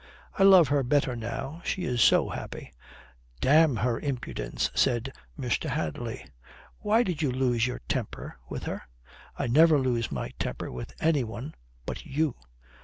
"I 0.33 0.41
love 0.41 0.69
her 0.69 0.81
better 0.81 1.15
now. 1.15 1.61
She 1.63 1.83
is 1.83 2.01
so 2.01 2.29
happy." 2.29 2.71
"Damn 3.39 3.75
her 3.75 3.99
impudence," 3.99 4.71
said 4.73 5.13
Mr. 5.39 5.69
Hadley. 5.69 6.25
"Why 6.79 7.03
did 7.03 7.21
you 7.21 7.31
lose 7.31 7.67
your 7.67 7.81
temper 7.87 8.39
with 8.49 8.63
her?" 8.63 8.81
"I 9.37 9.45
never 9.45 9.77
lose 9.77 10.11
my 10.11 10.31
temper 10.39 10.71
with 10.71 10.95
any 10.99 11.23
one 11.23 11.53
but 11.85 12.03
you." 12.03 12.33